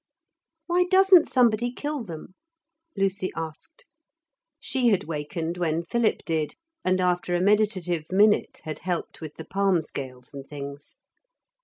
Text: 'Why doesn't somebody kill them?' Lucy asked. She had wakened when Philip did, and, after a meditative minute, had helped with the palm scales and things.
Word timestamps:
'Why 0.65 0.85
doesn't 0.85 1.27
somebody 1.27 1.71
kill 1.71 2.03
them?' 2.03 2.33
Lucy 2.97 3.31
asked. 3.35 3.85
She 4.59 4.87
had 4.89 5.03
wakened 5.03 5.59
when 5.59 5.83
Philip 5.83 6.23
did, 6.25 6.55
and, 6.83 6.99
after 6.99 7.35
a 7.35 7.39
meditative 7.39 8.11
minute, 8.11 8.61
had 8.63 8.79
helped 8.79 9.21
with 9.21 9.35
the 9.35 9.45
palm 9.45 9.79
scales 9.83 10.33
and 10.33 10.43
things. 10.49 10.95